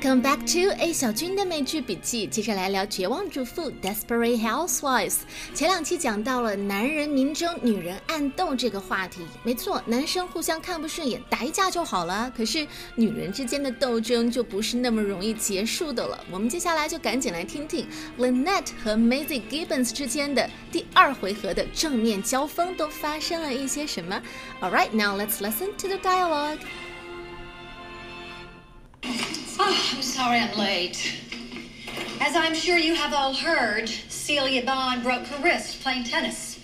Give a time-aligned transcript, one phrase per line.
[0.00, 2.24] Come back to A 小军的美剧笔记。
[2.24, 5.16] 接着来聊《绝望主妇》（Desperate Housewives）。
[5.52, 9.22] 前两期讲到了男人明争，女人暗斗这个话题。
[9.42, 12.32] 没错，男生互相看不顺眼，打一架就好了。
[12.36, 12.64] 可是
[12.94, 16.24] 女人之间的斗争就不是那么容易结束的了。
[16.30, 17.84] 我们接下来就赶紧来听听
[18.18, 24.22] Lynette 和 Maisie Gibbons 之间的第二回合的正面交锋都发生了一些什么。
[24.60, 26.58] All right, now let's listen to the dialogue.
[29.70, 31.20] Oh, I'm sorry I'm late.
[32.22, 36.58] As I'm sure you have all heard, Celia Bond broke her wrist playing tennis.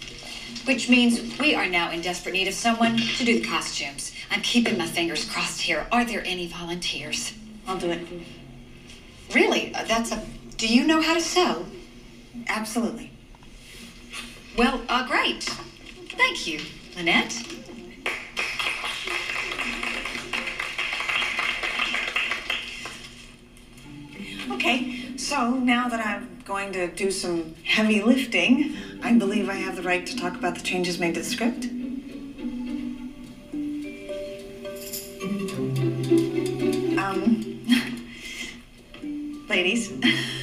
[0.65, 4.15] Which means we are now in desperate need of someone to do the costumes.
[4.31, 5.87] I'm keeping my fingers crossed here.
[5.93, 7.35] Are there any volunteers?
[7.69, 8.01] I'll do it.
[9.35, 9.75] Really?
[9.75, 10.25] Uh, That's a.
[10.57, 11.67] Do you know how to sew?
[12.49, 13.11] Absolutely.
[14.57, 15.43] Well, uh, great.
[16.17, 16.63] Thank you,
[16.97, 17.35] Lynette.
[25.35, 29.83] So now that I'm going to do some heavy lifting, I believe I have the
[29.83, 31.65] right to talk about the changes made to the script.
[36.97, 37.67] Um,
[39.49, 39.91] ladies,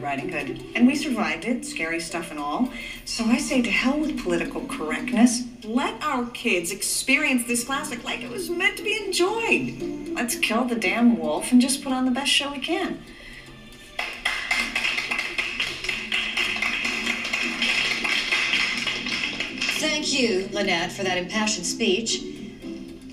[0.00, 2.72] Red Riding Hood, and we survived it, scary stuff and all.
[3.04, 5.42] So I say to hell with political correctness.
[5.64, 10.14] Let our kids experience this classic like it was meant to be enjoyed.
[10.14, 13.02] Let's kill the damn wolf and just put on the best show we can.
[19.78, 22.22] Thank you, Lynette, for that impassioned speech.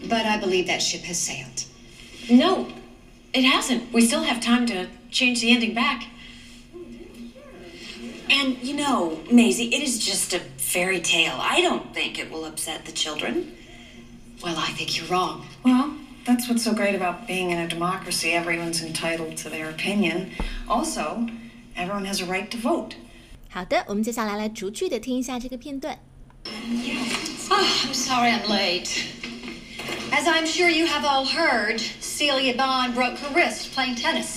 [0.08, 1.66] But I believe that ship has sailed.
[2.30, 2.72] No,
[3.34, 3.92] it hasn't.
[3.92, 6.08] We still have time to change the ending back.
[8.31, 11.37] And you know, Maisie, it is just a fairy tale.
[11.39, 13.56] I don't think it will upset the children.
[14.42, 15.47] Well, I think you're wrong.
[15.65, 15.94] Well,
[16.25, 18.33] that's what's so great about being in a democracy.
[18.33, 20.33] Everyone's entitled to their opinion.
[20.69, 21.28] Also,
[21.77, 22.94] everyone has a right to vote.
[23.49, 25.99] 好的，我们接下来来逐句的听一下这个片段。
[27.50, 28.88] Oh, I'm sorry I'm late.
[30.10, 34.35] As I'm sure you have all heard, Celia Bond broke her wrist playing tennis.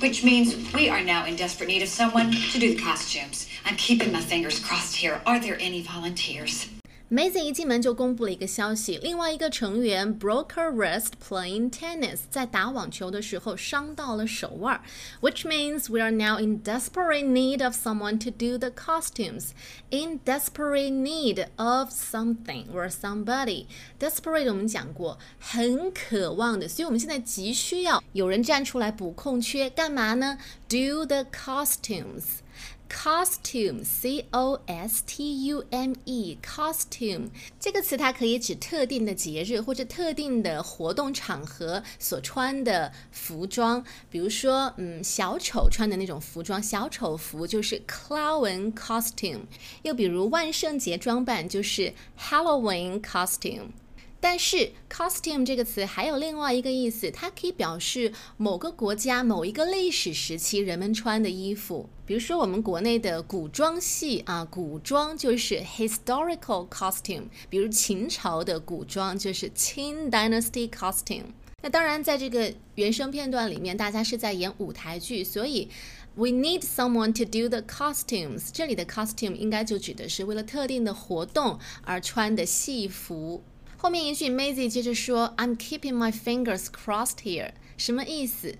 [0.00, 3.48] Which means we are now in desperate need of someone to do the costumes.
[3.64, 5.22] I'm keeping my fingers crossed here.
[5.24, 6.68] Are there any volunteers?
[7.08, 14.82] Maisie 一进门就公布了一个消息，另外一个成员 Broker Rest playing tennis，在打网球的时候伤到了手腕
[15.20, 19.50] ，which means we are now in desperate need of someone to do the costumes.
[19.90, 23.66] In desperate need of something or somebody.
[24.00, 30.38] Desperate 我们讲过，很渴望的，所以我们现在急需要有人站出来补空缺，干嘛呢
[30.68, 32.40] ？Do the costumes.
[32.88, 49.42] Costume, c o s t u m e, costume 这个词它可以指特定的节日或者特定的活动场合所穿的服装，比如说，嗯，小丑穿的那种服装，小丑服就是 clown costume，
[49.82, 53.70] 又比如万圣节装扮就是 Halloween costume。
[54.18, 61.88] 但是 costume 这个词还有另外一个意思，它可以表示某个国家某一个历史时期人们穿的衣服。
[62.04, 71.26] 比如说我们国内的古装戏啊，古装就是 historical costume，比如秦朝的古装就是 Qing Dynasty costume。
[71.62, 75.68] 那当然，在这个原声片段里面，大家是在演舞台剧，所以
[76.14, 78.50] we need someone to do the costumes。
[78.52, 83.42] 这里的 costume 应该就指的是为了特定的活动而穿的戏服。
[83.77, 88.55] 后面一句，Maisie 接着说：“I'm keeping my fingers crossed here。”什么意思？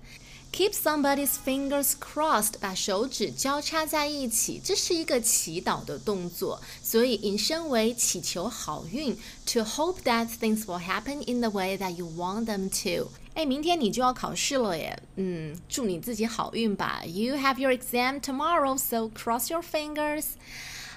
[0.52, 9.16] Keep somebody's fingers crossed，把手指交叉在一起，这是一个祈祷的动作，所以引申为祈求好运，
[9.46, 13.10] to hope that things will happen in the way that you want them to。
[13.32, 17.02] 哎，明天你就要考试了耶，嗯，祝你自己好运吧。
[17.06, 20.32] You have your exam tomorrow, so cross your fingers。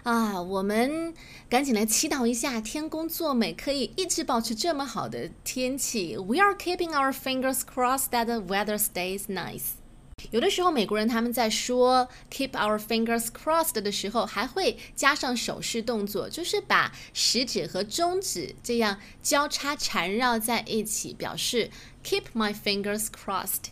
[0.03, 1.13] 啊，我们
[1.49, 6.15] 赶紧来祈祷一下，天公作美，可以一直保持这么好的天气。
[6.17, 9.75] We are keeping our fingers crossed that the weather stays nice。
[10.31, 21.69] 有的时候，美国人他们在说 “keep our fingers crossed” 的时候，还会加上手势动作，就是把食指和中指这样交叉缠绕在一起，表示
[22.03, 23.71] “keep my fingers crossed”。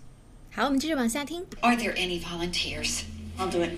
[0.52, 1.46] 好，我们接着往下听。
[1.62, 3.02] Are there any volunteers?
[3.40, 3.72] I'll do it.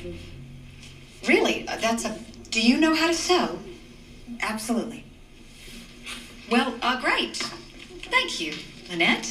[1.24, 1.66] Really?
[1.66, 2.14] Uh, That's a.
[2.52, 3.60] Do you know how to sew?
[4.42, 5.04] Absolutely.
[6.50, 7.38] Well, uh, great.
[8.10, 8.54] Thank you,
[8.90, 9.28] Lynette.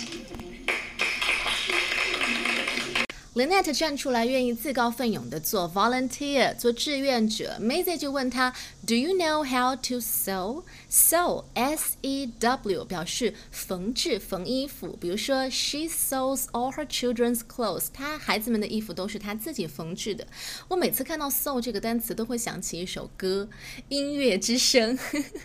[3.35, 7.59] Lynette 站出来，愿意自告奋勇的做 volunteer，做志愿者。
[7.61, 8.53] Maisie 就问他
[8.90, 10.64] Do you know how to sew?
[10.90, 14.98] Sew, S-E-W 表示缝制、缝衣服。
[15.00, 17.90] 比如说，She sews all her children's clothes.
[17.94, 20.26] 她孩子们的衣服都是她自己缝制的。
[20.70, 23.48] 我每次看到 sew 这个单词，都会想起一首歌
[23.90, 24.98] 《音乐之声》。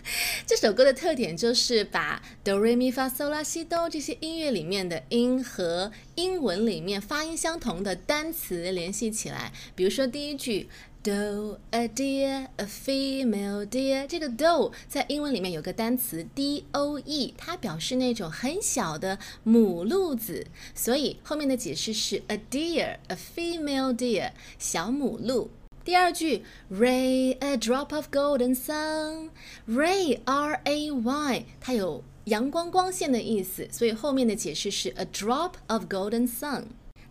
[0.47, 9.53] 这首歌的特点就是把哆瑞咪发嗦拉西哆这些音乐里面的音和英文里面发音相同的单词联系起来。
[9.75, 10.67] 比如说第一句。
[11.05, 14.07] Doe, a deer, a female deer。
[14.07, 25.51] 这个 doe 在英文里面有个单词 d o e，它表示那种很小的母鹿子，所以后面的解释是 a deer, a female deer，小母鹿。
[25.83, 36.63] 第二句，ray a drop of golden sun，ray r a y，它有阳光光线的意思，所以后面的解释是 a drop of golden sun。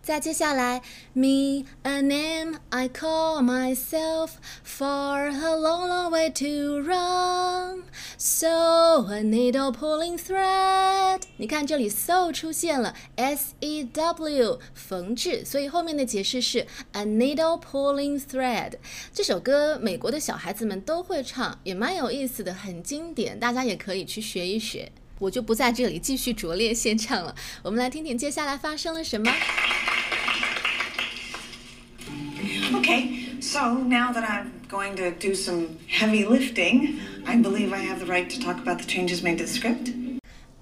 [0.05, 7.81] 再接下来，me a name I call myself for a long long way to run.
[8.19, 11.21] So a needle pulling thread.
[11.37, 18.73] 你看这里 sew 出现了，s e w 缝制，所以后面的解释是 a needle pulling thread。
[19.11, 24.91] 这首歌美国的小孩子们都会唱，也蛮有意思的，很经典，大家也可以去学一学。
[25.17, 29.31] 我就不在这里继续拙劣献唱了，我们来听听接下来发生了什么。
[32.85, 38.05] Okay, so now that I'm going to do some heavy lifting, I believe I have the
[38.05, 39.91] right to talk about the changes made to the script.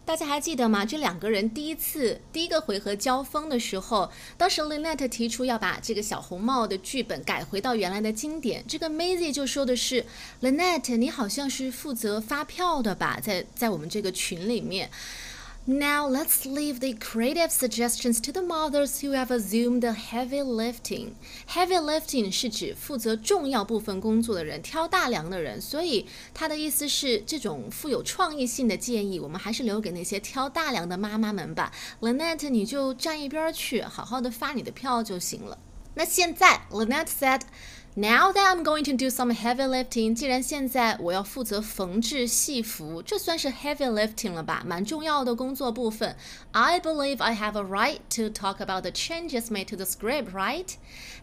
[0.06, 0.86] 大家还记得吗？
[0.86, 10.06] 这两个人第一次第一个回合交锋的时候，当时 Lynette 提出要把这个小红帽的剧本改回到原来的经典，这个 Maisie 就说的是
[10.42, 14.90] Lynette，你好像是负责发票的吧，在在我们这个群里面。
[15.71, 21.11] Now let's leave the creative suggestions to the mothers who have assumed the heavy lifting.
[21.47, 25.61] Heavy lifting 是指负责重要部分工作的人，挑大梁的人。
[25.61, 31.71] 所以他的意思是，这种富有创意性的建议，我们还是留给那些挑大梁的妈妈们吧。
[32.01, 35.59] Lynette，你就站一边去，好好的发你的票就行了。
[35.97, 37.43] 那现在，Lynette said。
[37.95, 44.63] Now that I'm going to do some heavy lifting，既然现在我要负责缝制戏服，这算是 heavy lifting 了吧？
[44.65, 46.15] 蛮重要的工作部分。
[46.53, 50.75] I believe I have a right to talk about the changes made to the script, right?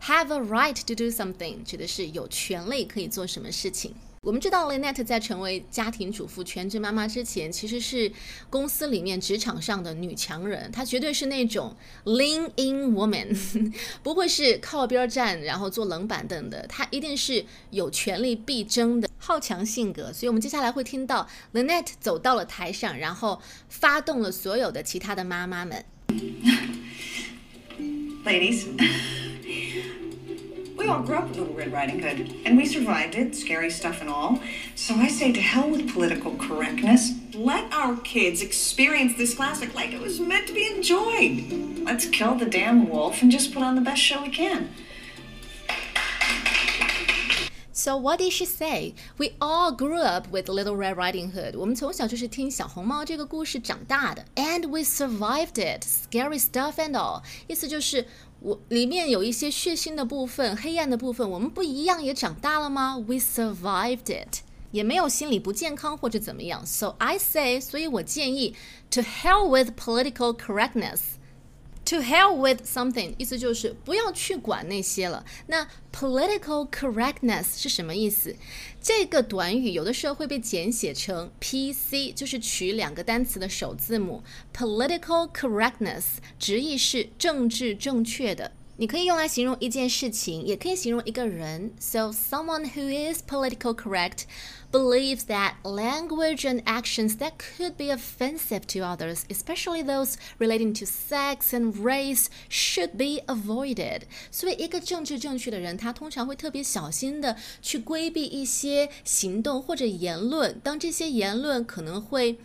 [0.02, 3.96] Have a right to do something 指的是有权利可以做什么事情。
[4.23, 8.13] 我们知道，Lynette 在成为家庭主妇、全职妈妈之前，其实是
[8.51, 10.71] 公司里面职场上的女强人。
[10.71, 11.75] 她绝对是那种
[12.05, 13.35] lean in woman，
[14.05, 16.67] 不会是靠边站，然后坐冷板凳的。
[16.67, 20.13] 她一定是有权力必争的好强性格。
[20.13, 23.41] 所以，我们接下来会听到 Lynette 走到了台上，然后
[23.71, 25.83] 发动了所有的其他的妈妈们。
[28.27, 28.67] Ladies.
[30.90, 34.02] We all grew up with Little Red Riding Hood, and we survived it, scary stuff
[34.02, 34.40] and all.
[34.76, 37.14] So I say to hell with political correctness.
[37.34, 41.84] Let our kids experience this classic like it was meant to be enjoyed.
[41.84, 44.70] Let's kill the damn wolf and just put on the best show we can.
[47.72, 48.96] So what did she say?
[49.20, 51.56] We all grew up with Little Red Riding Hood.
[51.56, 57.22] 我们从小就是听小红帽这个故事长大的，and we survived it, scary stuff and all.
[57.48, 58.08] 意思就是
[58.41, 64.39] 我里面有一些血腥的部分、黑暗的部分，我们不一样也长大了吗？We survived it，
[64.71, 66.65] 也没有心理不健康或者怎么样。
[66.65, 68.55] So I say，所以我建议
[68.91, 71.01] ，to hell with political correctness。
[71.87, 75.25] To hell with something，意思就是不要去管那些了。
[75.49, 78.37] 那 political correctness 是什么意思？
[78.81, 84.23] 这个短语有的时候会被简写成 PC，就是取两个单词的首字母。
[84.55, 86.05] Political correctness
[86.39, 88.53] 直译是政治正确的。
[88.80, 91.72] 你可以用来形容一件事情，也可以形容一个人。
[91.80, 94.24] So someone who is politically correct
[94.70, 100.86] believes that language and actions that could be offensive to others, especially those relating to
[100.86, 104.02] sex and race, should be avoided.
[104.30, 112.38] 所以，一个政治正确的人，他通常会特别小心的去规避一些行动或者言论，当这些言论可能会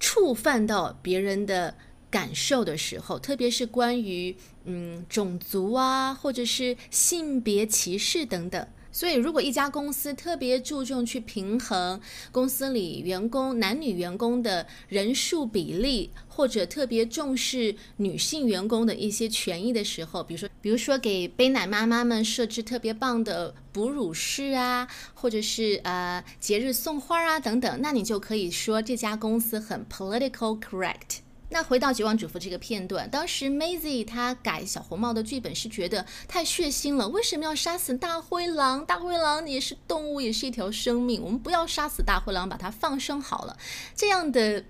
[0.00, 1.74] 触犯到别人的。
[2.11, 8.67] 感受的时候，特别是关于嗯种族啊，或者是性别歧视等等。
[8.93, 31.19] 所以，如果一家公司特别注重去平衡公司里员工男女员工的人数比例，或者特别重视女性员工的一些权益的时候，比如说，比如说给背奶妈妈们设置特别棒的哺乳室啊，或者是呃节日送花啊等等，那你就可以说这家公司很 political correct。
[31.53, 38.85] 那回到《绝望主妇》这个片段，当时 Maisie 她改小红帽的剧本是觉得太血腥了，为什么要杀死大灰狼？
[38.85, 43.57] 大灰狼也是动物，也是一条生命，我们不要杀死大灰狼，把它放生好了。
[43.93, 44.63] 这样的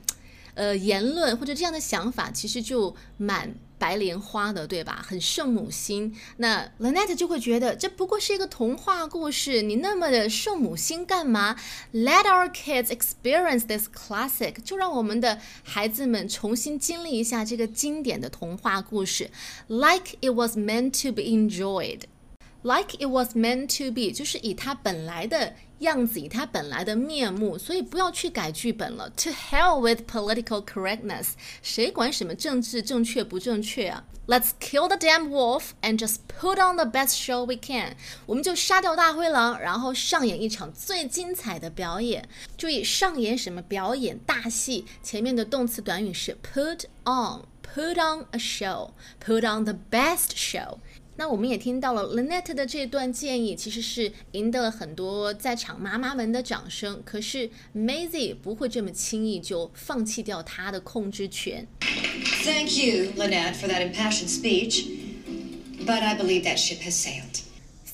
[0.56, 3.54] 呃言论或者这样的想法，其实就蛮。
[3.82, 5.04] 白莲花的，对吧？
[5.04, 6.16] 很圣母心。
[6.38, 11.56] 那 Lynette 就会觉得这不过是一个童话故事，你那么的圣母心干嘛
[11.92, 19.32] ？Let our kids experience this classic，就让我们的孩子们重新经历一下这个经典的童话故事
[19.66, 22.02] ，like it was meant to be enjoyed。
[22.62, 29.11] Like it was meant to be，就是以它本来的样子，以它本来的面目，所以不要去改剧本了。
[29.11, 31.29] To hell with political correctness，
[31.63, 34.05] 谁管什么政治正确不正确啊？
[34.27, 37.95] Let's kill the damn wolf and just put on the best show we can。
[38.27, 42.29] 我们就杀掉大灰狼，然后上演一场最精彩的表演。
[42.57, 44.85] 注意上演什么表演大戏？
[45.03, 50.79] 前面的动词短语是 put on，put on a show，put on the best show。
[51.22, 57.00] 那我们也听到了 Lynette 的这段建议，其实是赢得了很多在场妈妈们的掌声。
[57.06, 61.68] 可是 Maisie 不会这么轻易就放弃掉她的控制权。
[62.44, 64.88] Thank you, Lynette, for that impassioned speech.
[65.86, 67.51] But I believe that ship has sailed.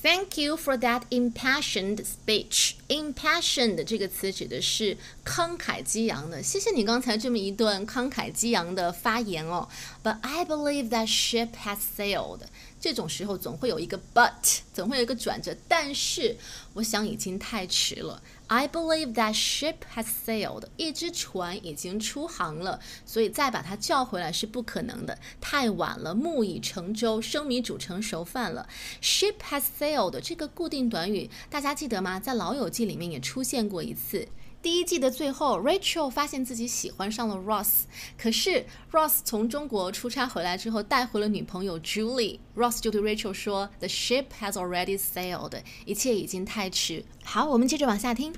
[0.07, 2.75] Thank you for that impassioned speech.
[2.87, 4.95] Impassioned 这个词指的是
[5.25, 6.41] 慷慨激昂的。
[6.41, 9.67] 谢谢你刚才这么一段慷慨激昂的发言哦。
[10.01, 12.39] But I believe that ship has sailed.
[12.79, 15.53] 这种时候总会有一个 but，总会有一个转折。
[15.67, 16.37] 但是
[16.75, 18.23] 我想已经太迟了。
[18.49, 26.15] I believe that ship has sailed，一只船已经出航了，所以再把它叫回来是不可能的，太晚了。
[26.15, 28.69] 木已成舟，生米煮成熟饭了。
[29.01, 32.19] Ship has sailed 这个固定短语大家记得吗？
[32.21, 34.27] 在《老友记》里面也出现过一次。
[34.62, 37.82] 第一季的最后，Rachel 发现自己喜欢上了 Ross，
[38.16, 48.32] 可是 Ross 从中国出差回来之后带回了女朋友 Julie。Ross 就对 Rachel 说：“The ship has already sailed，一切已经太迟。”好，我们接着往下听。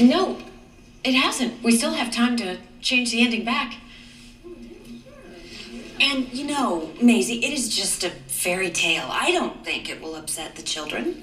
[0.00, 0.36] No,
[1.02, 1.52] it hasn't.
[1.62, 3.72] We still have time to change the ending back.
[5.98, 9.08] And you know, Maisie, it is just a fairy tale.
[9.10, 11.22] I don't think it will upset the children.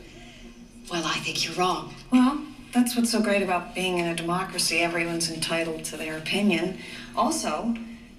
[0.90, 1.94] Well, I think you're wrong.
[2.12, 2.40] Well,
[2.74, 4.82] that's what's so great about being in a democracy.
[4.82, 6.78] Everyone's entitled to their opinion.
[7.16, 7.74] Also,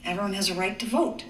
[0.05, 1.25] everyone has a right to vote.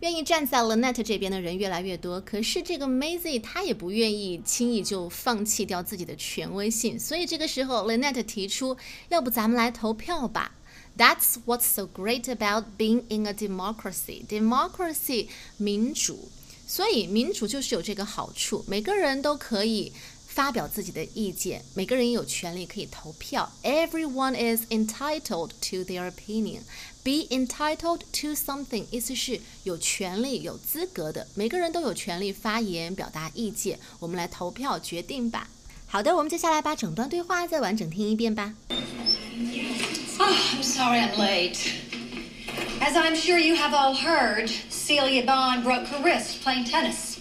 [0.00, 8.76] 愿意站在 Lynette 这边的人越来越多，可是这个 Maisie 她也不愿意轻易就放弃掉自己的权威性，所以这个时候 Lynette 提出，
[9.08, 10.52] 要不咱们来投票吧。
[10.96, 14.24] That's what's so great about being in a democracy.
[14.26, 16.28] Democracy 民主，
[16.66, 19.92] 所以民主就是有这个好处，每个人都可以。
[20.32, 23.50] 发表自己的意见，每个人也有权利可以投票。
[23.62, 26.60] Everyone is entitled to their opinion.
[27.02, 31.26] Be entitled to something，意思是有权利、有资格的。
[31.34, 33.80] 每个人都有权利发言、表达意见。
[33.98, 35.48] 我们来投票决定吧。
[35.86, 38.54] 好的，我们接下来把整段对话再完整听一遍吧。
[40.20, 41.56] Oh, I'm sorry I'm late.
[42.80, 47.11] As I'm sure you have all heard, Celia Bond broke her wrist playing tennis.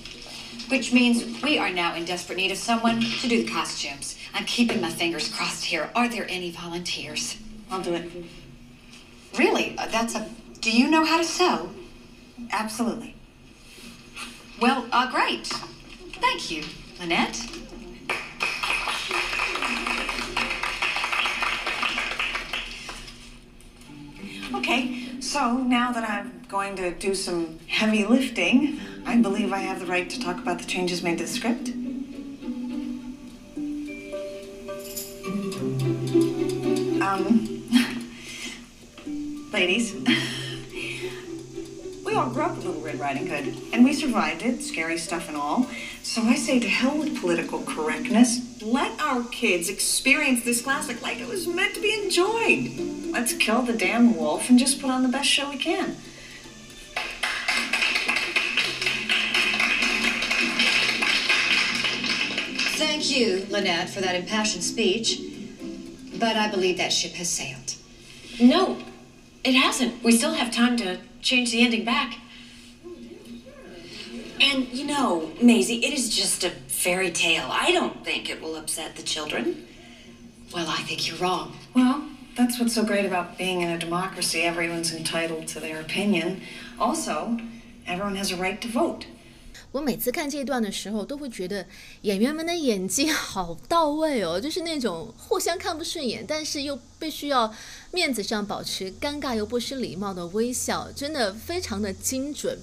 [0.72, 4.16] Which means we are now in desperate need of someone to do the costumes.
[4.32, 5.90] I'm keeping my fingers crossed here.
[5.94, 7.36] Are there any volunteers?
[7.70, 8.10] I'll do it.
[9.36, 9.76] Really?
[9.76, 10.30] Uh, that's a.
[10.62, 11.68] Do you know how to sew?
[12.52, 13.14] Absolutely.
[14.62, 15.46] Well, uh, great.
[16.22, 16.64] Thank you,
[16.98, 17.38] Lynette.
[24.54, 29.80] Okay, so now that I'm going to do some heavy lifting, I believe I have
[29.80, 31.70] the right to talk about the changes made to the script.
[37.02, 37.68] Um,
[39.52, 39.94] ladies,
[42.04, 45.28] we all grew up with Little Red Riding Hood, and we survived it, scary stuff
[45.28, 45.68] and all.
[46.02, 48.62] So I say to hell with political correctness.
[48.62, 53.12] Let our kids experience this classic like it was meant to be enjoyed.
[53.12, 55.96] Let's kill the damn wolf and just put on the best show we can.
[63.02, 65.20] Thank you, Lynette, for that impassioned speech.
[66.20, 67.74] But I believe that ship has sailed.
[68.40, 68.78] No,
[69.42, 70.04] it hasn't.
[70.04, 72.14] We still have time to change the ending back.
[74.40, 77.48] And you know, Maisie, it is just a fairy tale.
[77.50, 79.66] I don't think it will upset the children.
[80.54, 81.56] Well, I think you're wrong.
[81.74, 82.04] Well,
[82.36, 84.42] that's what's so great about being in a democracy.
[84.42, 86.42] Everyone's entitled to their opinion.
[86.78, 87.36] Also,
[87.84, 89.06] everyone has a right to vote.
[89.72, 91.66] 我每次看这一段的时候，都会觉得
[92.02, 97.52] 演员们的演技好到位哦， 就是那种互相看不顺眼，但是又必须要
[97.90, 102.58] 面子上保持尴尬又不失礼貌的微笑，真的非常的精准。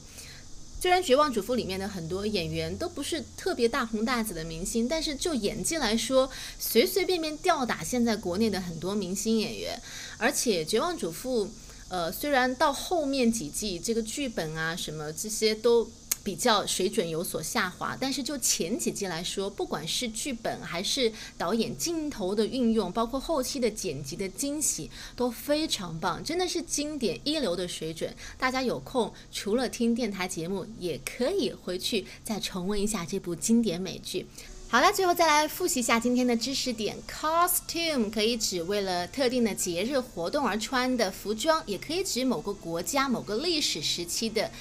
[0.79, 9.81] 虽然《绝望主妇》里面的很多演员都不是特别大红大紫的明星，但是就演技来说，随随便便吊打现在国内的很多明星演员。
[10.19, 11.45] 而且《绝望主妇》，
[11.87, 15.89] 呃，虽然到后面几季这个剧本啊什么这些都。
[16.23, 28.13] 比较水准有所下滑，但是就前几季来说，不管是剧本还是导演镜头的运用，包括后期的剪辑的惊喜，都非常棒，真的是经典一流的水准。
[28.37, 34.27] 大家有空除了听电台节目，也可以回去再重温一下这部经典美剧。
[34.67, 44.51] 好了，最后再来复习一下今天的知识点：costume 可以指为了特定的节日活动而穿的服装，也可以指某个国家某个历史时期的。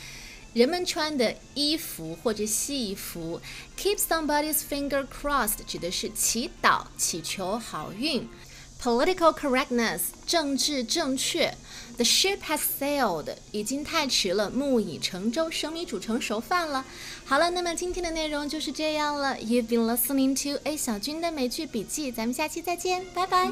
[0.55, 3.41] 人们穿的衣服或者戏服
[3.79, 8.29] ，keep somebody's finger crossed 指的是祈祷、祈求好运。
[8.81, 11.53] Political correctness 政治正确。
[11.97, 16.85] The ship has sailed 已经太迟了，木已成舟，生米煮成熟饭了。
[17.25, 19.37] 好了，那么今天的内容就是这样了。
[19.39, 23.51] You've been listening to A 小军的美剧笔记，咱们下期再见，拜拜。